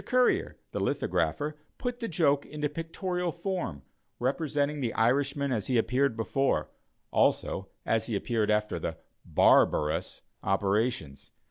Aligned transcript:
Currier, 0.03 0.55
the 0.71 0.79
lithographer, 0.79 1.57
put 1.77 1.99
the 1.99 2.07
joke 2.07 2.43
into 2.43 2.67
pictorial 2.67 3.31
form, 3.31 3.83
representing 4.17 4.79
the 4.81 4.95
Irishman 4.95 5.51
as 5.51 5.67
he 5.67 5.77
appeared 5.77 6.17
before, 6.17 6.71
also 7.11 7.67
as 7.85 8.07
he 8.07 8.15
appeared 8.15 8.49
after 8.49 8.79
the 8.79 8.97
"barbar 9.25 9.91
ous" 9.91 10.23
operations. 10.41 11.31